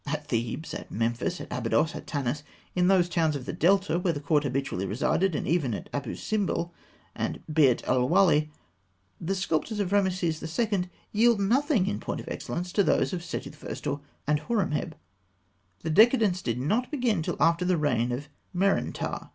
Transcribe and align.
At 0.07 0.25
Thebes, 0.29 0.73
at 0.73 0.89
Memphis, 0.89 1.39
at 1.39 1.49
Abydos, 1.51 1.93
at 1.93 2.07
Tanis, 2.07 2.41
in 2.75 2.87
those 2.87 3.07
towns 3.07 3.35
of 3.35 3.45
the 3.45 3.53
Delta 3.53 3.99
where 3.99 4.11
the 4.13 4.19
court 4.19 4.41
habitually 4.43 4.87
resided, 4.87 5.35
and 5.35 5.47
even 5.47 5.75
at 5.75 5.91
Abû 5.91 6.17
Simbel 6.17 6.73
and 7.13 7.43
Beit 7.45 7.83
el 7.87 8.09
Wally, 8.09 8.49
the 9.19 9.35
sculptors 9.35 9.79
of 9.79 9.91
Rameses 9.91 10.41
II. 10.41 10.89
yield 11.11 11.39
nothing 11.39 11.85
in 11.85 11.99
point 11.99 12.19
of 12.19 12.27
excellence 12.29 12.71
to 12.71 12.83
those 12.83 13.13
of 13.13 13.23
Seti 13.23 13.51
I. 13.61 13.97
and 14.25 14.39
Horemheb. 14.39 14.95
The 15.83 15.91
decadence 15.91 16.41
did 16.41 16.59
not 16.59 16.89
begin 16.89 17.21
till 17.21 17.37
after 17.39 17.63
the 17.63 17.77
reign 17.77 18.11
of 18.11 18.27
Merenptah. 18.55 19.29